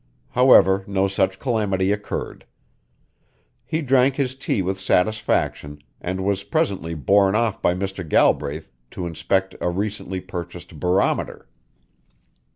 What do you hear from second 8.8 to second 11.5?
to inspect a recently purchased barometer.